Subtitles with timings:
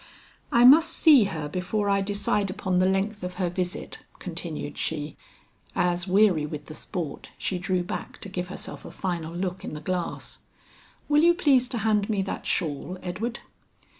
[0.51, 5.15] "I must see her before I decide upon the length of her visit," continued she,
[5.75, 9.75] as weary with the sport she drew back to give herself a final look in
[9.75, 10.39] the glass.
[11.07, 13.41] "Will you please to hand me that shawl, Edward."